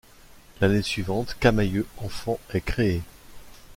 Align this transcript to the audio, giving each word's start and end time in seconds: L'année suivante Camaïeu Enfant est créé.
L'année 0.61 0.81
suivante 0.81 1.37
Camaïeu 1.39 1.85
Enfant 1.97 2.39
est 2.55 2.61
créé. 2.61 3.03